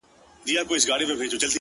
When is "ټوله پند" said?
0.87-1.31